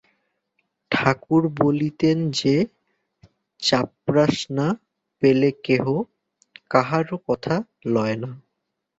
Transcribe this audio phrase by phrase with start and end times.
[0.91, 2.55] ঠাকুর বলিতেন যে,
[3.59, 4.67] চাপরাস না
[5.21, 5.85] পেলে কেহ
[6.71, 7.55] কাহারও কথা
[7.85, 8.31] লয় না।